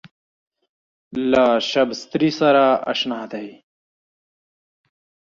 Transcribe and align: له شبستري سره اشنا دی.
له 1.31 1.45
شبستري 1.69 2.31
سره 2.39 2.63
اشنا 2.91 3.21
دی. 3.31 3.47